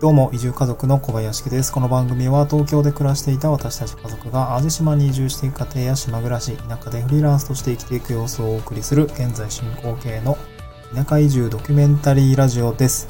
[0.00, 1.70] どうも、移住家族の小林家です。
[1.70, 10.38] この番組は東京で暮らしていた私たち家族が淡路島に移住していく過程や島暮らし、田舎でフリーランスとして生きていく様子をお送りする現在進行形の
[10.94, 13.08] 田舎移住ドキュメンタリーラジオです。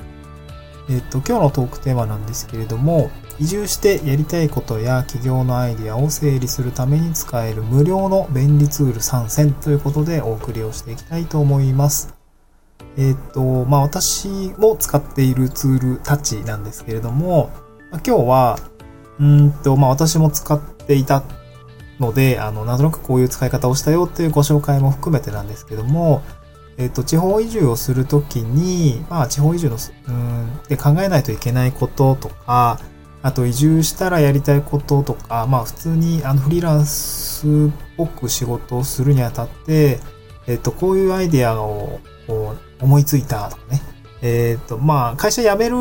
[0.88, 12.19] えっと、今日のトークテーマなんですけれども、移住してやりたいことや企業のアイディアを整理するために使える無料の便利ツール3選ということでお送りをしていきたいと思います。
[12.96, 17.50] えっ、と、まあ私も使っているツールたちなんですけれども、
[18.06, 18.58] 今日は、
[19.18, 21.22] うんと、まあ私も使っていた
[21.98, 26.22] ので、あの、なんとなくこういう使い方をしたよっていうご紹介も含めてなんですけども、
[26.78, 29.76] えっ、と、地方移住をするときに、まあ地方移住の、
[30.08, 32.80] うん、で考えないといけないこととか、
[33.22, 37.50] あと移住したらやりたいこととか、まあ普通にあのフリーランスっ
[37.96, 40.00] ぽく仕事をするにあたって、
[40.46, 42.00] えっ、と、こういうアイデアを
[42.80, 43.82] 思いついたとかね。
[44.22, 45.76] えっ、ー、と、まあ、会社辞める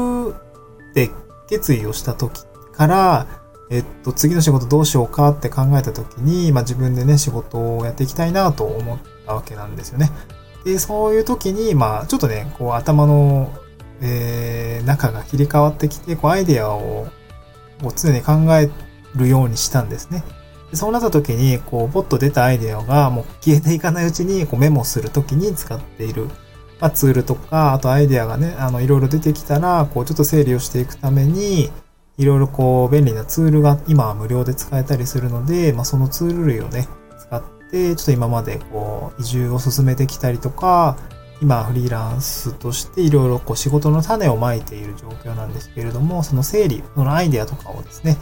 [0.91, 1.09] って
[1.49, 3.27] 決意をした時から、
[3.69, 10.09] えっと、次の仕事どうしようかって考えた時に、まあ自分でね、仕事をやっていきたいなと思ったわけなんですよね。
[10.63, 13.53] で、そういう時に、まあ、ちょっとね、こう頭の、
[14.01, 17.07] えー、中が切り替わってきて、こうアイデアを
[17.83, 18.69] を常に考え
[19.15, 20.23] るようにしたんですね。
[20.71, 26.27] でそうなった時に、こう、ポッと出たアイデアがもう消えていかないうちに、こうメモする時に使っている
[26.79, 31.69] まあ、ツールとか、あとアイデアがね、あの、いろいろ出てきたら、こう、ちょっと整理をしていくために、
[32.17, 40.97] いろいろこう、便利なツールが今は無料で使えたりするので、まあ、そのツール類をね、使って、ちょっと今までこう、移住を進めてきたりとか、
[41.41, 48.17] 今フリーランスとしていろいろこう仕事の種をまいている状況なんですけれども、その整理、そのアイデアとかをですね、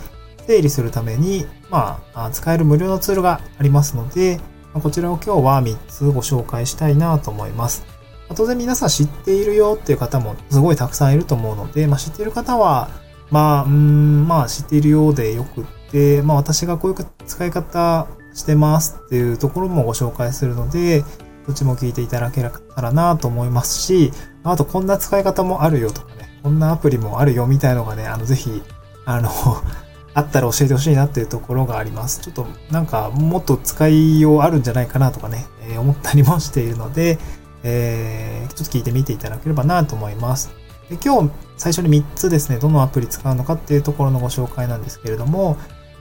[0.45, 4.39] 整理するために、まあ、使える無料のツールがありますので、
[4.73, 7.96] こちらを今日は3つご紹介したいなと思います。
[8.35, 12.89] 当然皆さん知っているよっていう方もすごいたくさんいると思うので、まあ、知っている方は、
[13.31, 21.03] まあ、うん、まあ知っているようでよくって、まあ私がこういう使い方してますっていうところもご紹介するので、
[21.47, 24.11] どっちも聞いていただけたらなと思いますし、
[24.43, 28.61] あとこんな使い方もあるよとかね、こんなアプリもあるよみたいのがね、あのぜひ、
[29.05, 29.29] あの
[30.13, 32.21] あったら教えてほしいなっていうところがあります。
[32.21, 37.19] ちょっとなんかもっと使いようあるんじゃないかなとかね、えー、思ったりもしているので、
[37.63, 40.51] えー、ちょっと聞いてみていただければなと思います。
[40.89, 45.57] で今日最初に3つですね、どのアプリ使うのかっていうところのご紹介なんですけれども、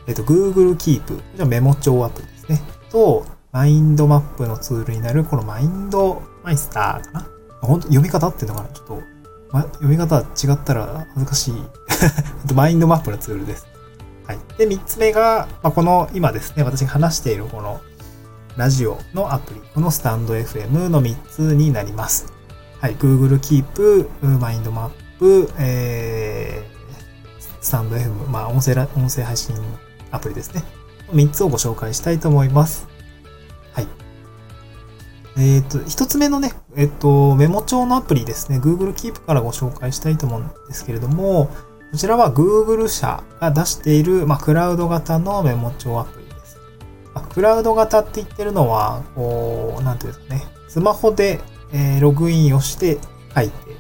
[0.07, 7.27] えっ、と、Google Keep、メモ帳アプリですね、と、マインドマップのツールになる、このマインドマイスターかな
[7.61, 8.69] 本当読み方っていうのかな？
[8.69, 9.03] ちょっと、
[9.51, 11.55] ま、読み方違ったら恥ずかしい。
[12.55, 13.67] マインドマップのツールです。
[14.27, 14.39] はい。
[14.59, 17.81] で、3つ目が、まあ、この今ですね、私が話しているこの
[18.57, 22.33] ラジオのアプリ、このスタンド FM の3つになります。
[22.81, 29.55] はい、Google Keep、MindMap、えー、スタンド FM、まあ音声音声配信
[30.11, 30.63] アプリですね。
[31.11, 32.89] 3つをご紹介したいと思います。
[33.75, 33.89] はい。
[35.37, 38.59] えっ、ー、と、1つ目のね、えっ、ー、と、メモ帳のアプリですね。
[38.59, 41.51] Google Keep からご紹介したいと思うんですけれども、
[41.93, 46.27] こちらは Google 社が出している、まあ、クラウド型のメモ帳アプリ
[47.21, 51.41] クラウド型って言ってるのは、こう、なんていうんですかね、スマホで、
[51.73, 52.99] えー、ログインをして
[53.35, 53.77] 書いて、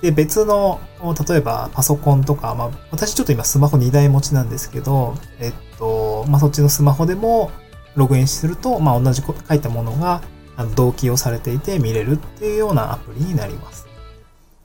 [0.00, 0.80] で、別の、
[1.28, 7.50] 例えばパソコンとか、まあ、私ちょっと今スマホ2台持ちなんですけど、えっと、まあ、そっちのスマホでも
[7.96, 10.22] ログインすると、まあ、同じ書いたものが、
[10.56, 13.86] あの同期をされていて見れるっていうようなアプリになります。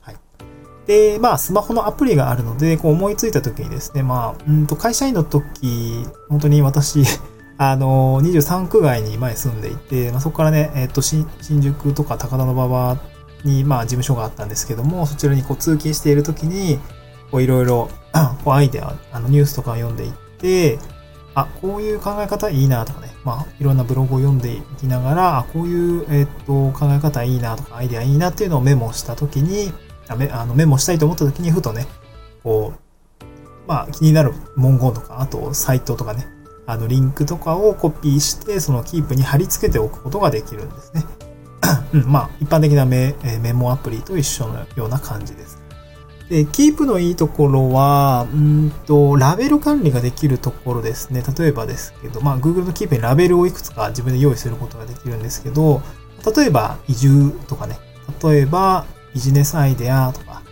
[0.00, 0.16] はい。
[0.86, 7.04] で、まあ、スマホのアプリがあるので、こう思いついた時にですね、まあ、うんと、会社員の時、本当に私
[7.56, 12.98] あの、23区外に前住んでいて、まあ、そこからね、えっ、と、新宿とか高田馬場
[13.44, 16.78] に、まあ、事務所があったんですけども、そちらにこう通勤している時に、
[17.30, 17.90] こういろいろ、
[18.44, 20.78] こうアイデア、あの、ニュースとか読んでいって、
[21.34, 29.72] あ、こういう考え方いいなとかね、まあ、いろんなブログを読んでいきながら、あ、こういう、えっ、と、考え方いいなとか、アイデアいいなっていうのをメモした時に、
[30.06, 31.86] あメあのメモしたいと思った時に、ふとね、
[32.42, 32.84] こう、
[33.66, 36.26] まあ、気になる文言とか、あと、サイトとかね、
[36.66, 41.04] あの、リンクとかをコピーして、そのキープに貼り付けておくことができるんですね。
[41.94, 45.64] うん、まあ、一般的なメメモアプリと一緒のような感じです。
[46.28, 51.22] で、キープのいいところは、うんと、ラベル管理ができるところですね。
[51.38, 55.82] 例えばですけど、まあ、Google のキープにラベルをいくつか自分で用意することができるんですけど、
[56.34, 57.78] 例えば、移住とかね、
[58.22, 60.42] 例えば、ビジネスアイデアとか、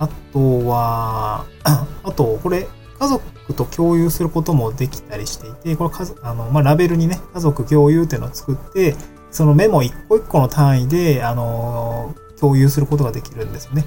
[0.00, 2.66] あとは、 あと、これ、
[2.98, 8.96] 家族と共有することもできたりしていて、これあの、まあ、ラベルにね、家族共有っていうのを作って、
[9.30, 13.84] そのメモ一個一個の単位で、あの、共有することができるんですよね。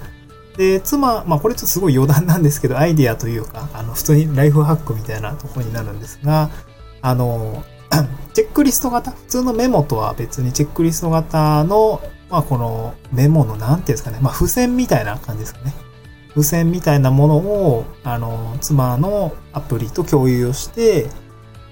[0.57, 6.49] で、妻、まあこれちょっとすごい余談なんですけど、アイディアというか、あの、普通にライフハックみたいなところになるんですが、
[7.01, 7.63] あの、
[8.33, 15.73] チェックリスト型、普通のメモとは別にチェックリスト型の、まあこのメモの、なんていうんですかね、まあ付箋みたいな感じですかね。
[16.37, 21.07] 付箋みたいなものを、あの、妻のアプリと共有をして、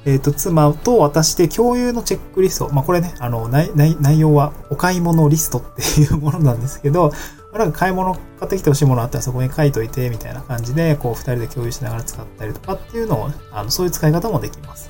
[0.06, 2.74] えっ、ー、と、妻と私で共有のチェックリスト。
[2.74, 7.12] まあ、これね、あの、内、内容はお買い物リストっていうものなんですけど、
[7.54, 14.90] なんか買い物買ってきてほしいものあったらそこに書いといて、みたいな感じで、こう、二人で共有しながら使ったりとかっていうのを、あの、そういう使い方もできます。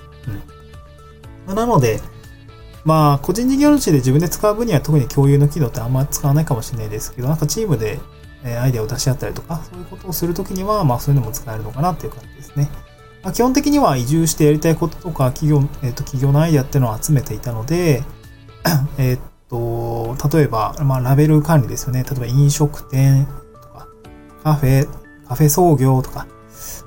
[1.47, 1.55] うん。
[1.55, 1.99] なので、
[2.85, 7.99] まあ、個人事業主で自分で使う分には特に共有の機能ってあんまり使わないかもしれないですけど、なんかチームで
[8.45, 12.69] えアイデアを出し合ったりとか、そういうことをするときには、まあそういうのも使えるのかなっていう感じですね。
[13.25, 18.03] まあ、基本的には移住してやりたいこととか、企業、えっ、ー、と、企業のアイデアっていうのを集めていたので、
[18.99, 19.19] えっ
[19.49, 22.03] と、例えば、まあ、ラベル管理ですよね。
[22.03, 23.27] 例えば飲食店
[23.63, 23.87] とか、
[24.43, 24.87] カフェ、
[25.27, 26.27] カフェ創業とか、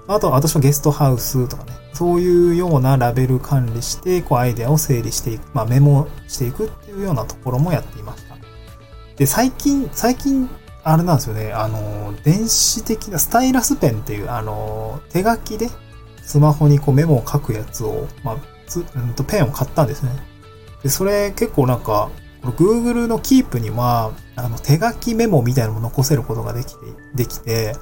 [0.06, 8.36] あと、私はゲストハウスとかね、そういうようなラベル管理して、こう、アイデアを整理していく、まあ、メモしていくっていうようなところもやっていました。
[9.16, 10.48] で、最近、最近、
[10.90, 15.68] あれなんですよね、あの、電子的なスタイラスペンっていう、あの、手書きで
[16.22, 18.36] スマホにこうメモを書くやつを、まあ、
[18.66, 20.12] つ、うんと、ペンを買ったんですね。
[20.82, 22.10] で、それ結構なんか、
[22.42, 26.80] Google の Keep には、あの、手書きメモみたいなのも残せることができて、
[27.14, 27.76] できて、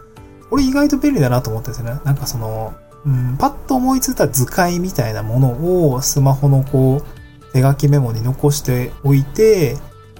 [0.50, 2.00] これ意外と便利だなと思ったんですよね。
[2.04, 2.74] なんかその、
[3.04, 9.76] うん、パッと思いついた図解みたいなものをスマホのこう、手書きメモに残しておいて、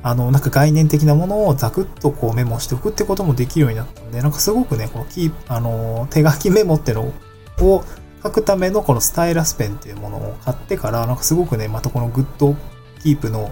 [0.06, 7.12] あの、なんか概念的なものをザクッとこうメモしておくってこともできるようになったんで、なんかすごくね、このキー、あの、手書きメモっての
[7.58, 7.85] を
[8.23, 13.50] 書くためのこのスタイラスペンっていうものを買ってから、なんかすごくね、またこの Google Keep の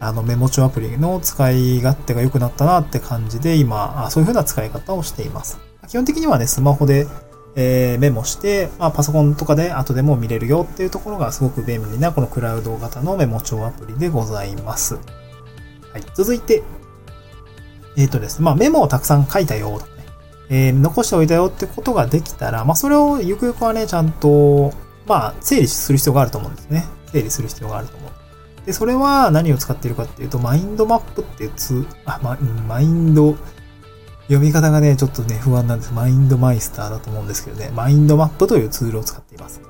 [0.00, 5.60] あのメモ帳アプリの使い勝手が良くなったなって感じで、今、そういう風な使い方をしています。
[5.86, 7.06] 基本的にはね、スマホで、
[7.54, 14.98] えー、メモして、まあ、パソコンとかで後でも見れるよっていうところがすごく便利なこのクラウド型のメモ帳アプリでございます。
[15.96, 16.04] はい。
[16.14, 16.62] 続いて、
[17.96, 19.96] えっ、ー、とですね、まあ、メモをたくさん書いたよとかね
[20.48, 24.72] えー、残しておいたよってことができたら、まあ、それをゆくゆくはね、ちゃんと、
[25.06, 26.84] まあ、整理する必要があると思うんですね。
[27.06, 28.66] 整理する必要があると思う。
[28.66, 32.36] で、それは何を使っているかっていうと、マインドマップっていうツあ、ま、
[32.68, 33.36] マインド、
[34.24, 35.92] 読み方がね、ちょっとね、不安なんです。
[35.92, 39.60] マインドマイスターだと思うんですけどね、マインドマップというツールを使っています。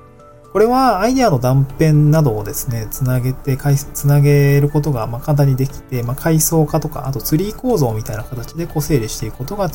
[0.53, 3.57] これはアイデアの断片などをですね、つなげて、
[3.93, 9.69] つなげることがま簡単にできて、まあ、階層化とか、あとツリー構造みたいな形でこう整理していくことが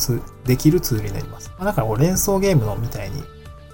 [0.45, 1.51] できるツールになります。
[1.57, 3.21] まあ、だからこう連想ゲームのみたいに、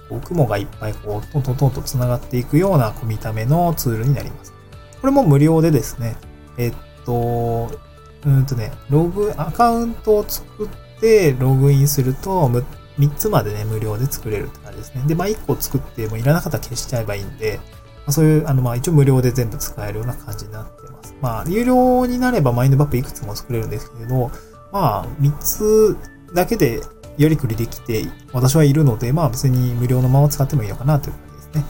[0.08, 4.52] こう雲がいっぱいこうトントントンと繋がっていくような見た目のツールになります。
[5.00, 6.16] これも無料でですね、
[6.58, 6.74] えっ
[7.06, 7.70] と、
[8.26, 12.50] うんとね、ログ、アカウントを作ってログインすると、
[13.00, 15.02] 3つまでね、無料で作れるって感じですね。
[15.06, 17.62] で、まあ1個作ってもいらなかったら消しちゃえばいいんで、ま
[18.08, 21.14] あ、そういう、あの、まあ一応無料で全部使えるような感じになってます。
[21.20, 24.30] まあ、有料になればマインドマップいくつも作れるんですけど、
[24.72, 25.96] まあ、3つ
[26.34, 26.80] だけで
[27.18, 31.64] やりくりできて、私はいるので、まあ別に無料のまま使ってもいいのかなという感じですね。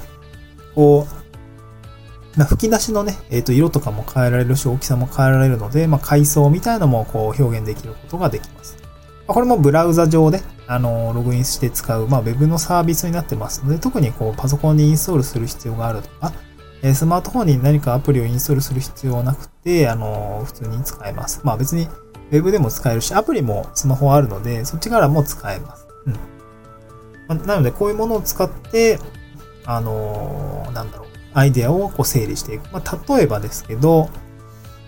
[0.74, 8.76] こう、まあ、吹き出しのね、えっ、ー、と、色とかも変えられるし、大きさも変えられるので、まあ、階層みたいなのもこう表現できることができます。
[9.30, 16.32] ま、これもブラウザ上で、あの、ログインして使う、まあ、ウェブのサービスになってますので、特にこう、パソコンにインストールする必要があるとか、
[16.82, 21.42] えスマートフォンに何かアプリをインストールする必要はなくて、あの、普通に使えます。
[21.44, 21.86] まあ別に、
[22.32, 25.86] ウェブでも使えるし、アプリもスマホあるので、そっちからも使えます。
[26.06, 26.16] うん。
[27.28, 28.98] ま、なので、こういうものを使って、
[29.64, 32.72] あの、なんだろう、アイデアをこう整理していく。
[32.72, 34.08] まあ、例えばですけど、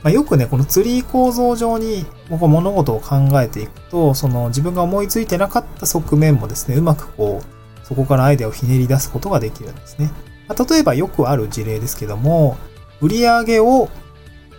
[0.03, 10.11] まあ、よくね、このツリー構造上に物事を考えていくと、その自分が思いついてなかった側面もですね、うまくこう、そこからアイデアをひねり出すことができるんですね。
[10.49, 12.57] まあ、例えばよくある事例ですけども、
[13.01, 13.89] 売上を、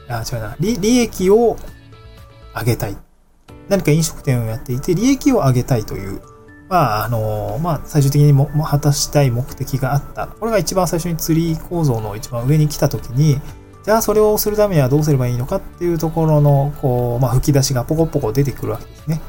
[0.08, 1.58] あ、違うな、利利益を
[2.56, 2.98] 上げたい。
[3.68, 6.22] 何か飲食店をやっていて、利益を上げたいという、
[6.70, 10.28] まあ、あの、まあ、最終的にも果たしたい目的があった。
[10.28, 13.42] これが一番最初にツリー構造の一番上に来たときに、
[13.84, 19.22] じゃあそれをするためにはどうすればいいのかっていうところの、こう、まあ、吹き出しがポコポコ出てくるわけですね。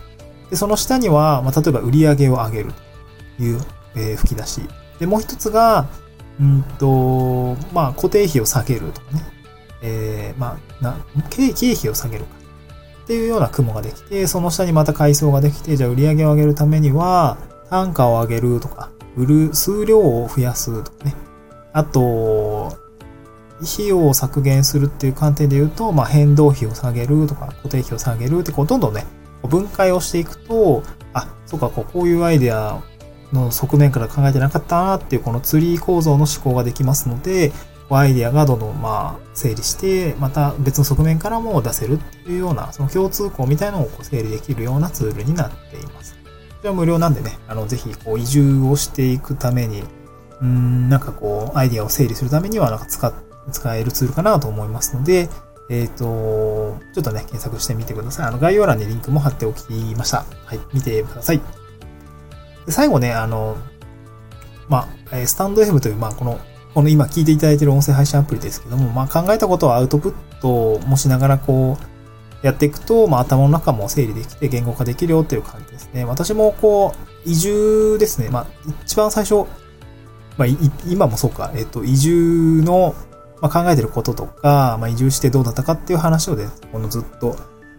[0.51, 2.73] で、その下には、まあ、例えば売り上げを上げる
[3.37, 3.61] という、
[3.97, 4.61] えー、吹き出し。
[5.01, 5.87] で、もう一つが、
[6.41, 9.23] うんと、まあ、固定費を下げるとかね。
[9.83, 10.97] えー、まあ、な、
[11.31, 12.31] 経費を下げるか。
[13.05, 17.37] っていうような雲ができて、その下にまた階層ができて、じゃあ売り上げを上げるためには、
[17.69, 21.15] 単価を上げるとか、売る数量を増やすとかね。
[21.73, 22.01] あと、
[23.63, 29.05] 費用を削減するっていう観点で言うと、まあ、変動費を下げるとか、固定費を下げるって、こう、どんどんね、
[29.47, 30.83] 分解をしていくと、
[31.13, 32.83] あ、そうか、こうこういうアイデア
[33.33, 37.53] の側面から考えてなかったなっていうこのツリー構造の思考ができますので、
[37.91, 46.15] アイデアがどんどんまあ整理して、また別の側面からも出せるっていうような、その共通項みたいのをこう整理できるようなツールになっています。
[46.15, 46.21] こ
[46.65, 49.85] れは無料なんでね、あの、ぜひこう移住をしていくために、
[50.41, 53.13] うん、なんかこう、アイデアを整理するためには、なんか使っ、
[53.53, 55.29] 使えるツールかなと思いますので、
[55.71, 58.27] えっ、ー、と、ちょっとね、検索してみてください。
[58.27, 60.25] あの、概要欄にリンクも貼っておきました。
[60.45, 61.41] はい、見てください。
[62.67, 63.57] で最後ね、あの、
[64.69, 66.39] まあ、スタンド FM という、まあ、この
[66.75, 76.05] この今聞いていただいている音声配信アプリですけども、まあ、考えたことをアウトプットもしながらこう、やっていくと、まあ、頭の中も整理できて言語化できるよっていう感じですね。
[76.05, 76.93] 私もこ
[77.27, 78.29] う、移住ですね。
[78.29, 78.47] まあ、
[78.85, 79.47] 一番最初、
[80.37, 80.49] まあ、
[80.89, 82.97] 今もそうか、えっと、移住の、
[83.41, 87.37] まあ、考えてることとか、まあ、移住してどうだったかっていう話をでね、このずっと、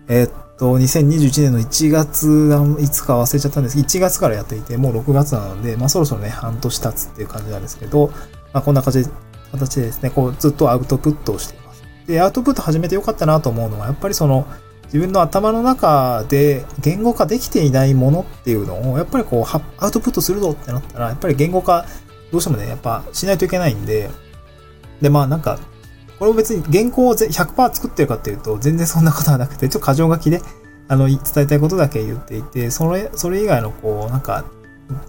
[0.07, 8.11] えっと、2021年の1月、いつか忘れちゃったんですけど、1月からやっていて、もう6月なので、まあそろそろね、半年経つっていう感じなんですけど、
[8.53, 9.09] まあ、こんな形で
[9.55, 11.83] 形でですね、こうずっとアウトプットをしています。
[12.07, 14.45] で、アウトプット始めてよかったなと思うのは、やっぱりその、
[14.85, 21.85] 自分の頭の中で言語化できていないものっていうのを、やっぱりこう、アウトプットするぞってなったら、やっぱり言語化、
[22.31, 24.09] どうしてもね、やっぱしないといけないんで、
[25.01, 25.59] で、まあなんか、
[26.19, 30.41] これを別に原稿を100%作ってるかっていうと、全然そんなことはなくて、ちょっと過剰書きで、
[30.87, 34.45] あの、伝えたいことだけ言っていて、それ、それ以外のこう、なんか、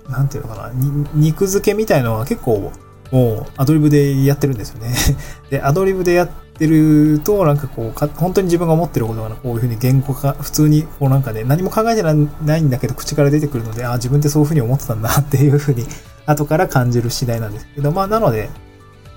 [0.08, 0.72] なんていうのかな、
[1.14, 2.72] 肉付けみたいのは結構、
[3.12, 4.94] もうアドリブでやってるんですよね。
[5.50, 6.28] で、アドリブでやっ
[6.58, 12.12] てると、なんかこう、本当に自分が思ってることがこういうふうに言語化、普通にこうなんかね、何も考えてな
[12.56, 15.86] いんだけど口から出てくるので、ああ、自分ってそういうふうに思ってたんだっていうふうに、
[16.24, 18.50] 後から感じる次第なんですけど、まあなので、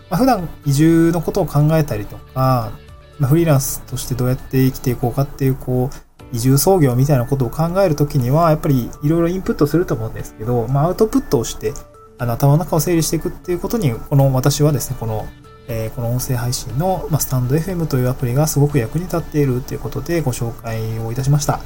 [0.10, 2.72] まあ、普段移住のことを考えたりとか、
[3.20, 11.74] まあ、フリーランスとしてどうやって生きていこうかっていう、こう、移住創業みたいなことを考えるときには、やっぱりいろいろインプットすると思うんですけど、まあアウトプットをして、
[12.18, 15.28] あの、頭の中を整理していくっていうことに、この私はですね、この、
[15.68, 21.60] えー、この音声配信の、まあ、スタンド FM というアプリがすごく役に立っているということでご紹介をいたしました。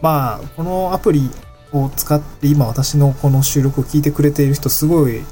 [0.00, 1.28] まあ、このアプリ
[1.72, 5.22] を使って今私のこの収録を聞いてくれている人すごい、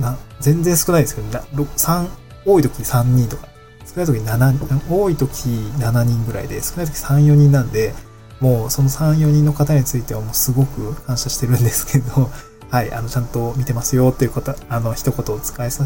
[0.00, 2.08] な、全然少ないですけど、3、
[2.44, 3.48] 多い時3人とか、
[3.86, 5.32] 少ない時7、多い時
[5.78, 7.94] 7人ぐらいで、少ない時3、4人なんで、
[8.40, 12.30] もうその3、4人の方についてはもうすごく感謝してるんですけど、
[12.70, 15.84] はい、あの、ちゃんと見てますよっていうこと、あの、一言を使いさ、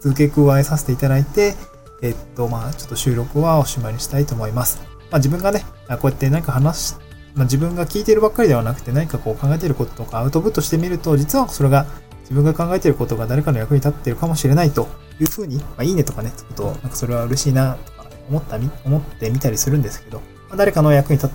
[0.00, 1.56] 付け加えさせていただいて、
[2.02, 4.80] えっと、まあ、ちょっと収録はおしまいにしたいと思います。
[5.10, 6.94] まあ、自分がね、こうやって何か話し、
[7.34, 11.86] まあ、自分が聞いてるばっかりではなくて何かこう考えてることとかアウトプットしてみると、実はそれが
[12.30, 14.88] 自分が考えてることが誰かの役に立っているかもしれないと
[15.20, 20.18] いうふうに、まあ、いいねとかね、つくと、なんかそれは嬉しいな、とか思ったみ、思ってみたりするんですけど、
[20.48, 21.30] まあ、誰かの役に立っ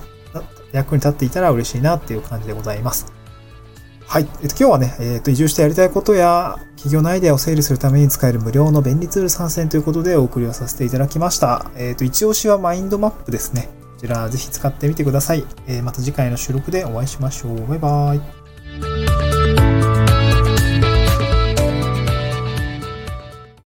[0.75, 3.13] 役に立っていたら嬉しいなっていう感じでございます。
[4.07, 4.27] はい。
[4.43, 11.71] えっと、今日はね、えっと、移住してやりたいことや、企業のアイデアを整理するために使える無料の便利ツール参戦ということでお送りをさせていただきました。
[11.75, 13.69] えっと、一押しはマインドマップですね。
[13.95, 15.45] こちら、ぜひ使ってみてください。
[15.65, 17.67] えー、また次回の収録でお会いしましょう。
[17.67, 19.24] バイバーイ。